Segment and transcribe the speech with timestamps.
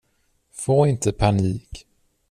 [0.51, 1.87] Få inte panik.